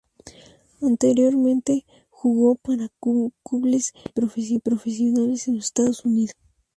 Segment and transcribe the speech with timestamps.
[0.81, 2.89] Anteriormente jugó para
[3.43, 3.93] clubes
[4.33, 6.33] semi-profesionales en los Estados Unidos.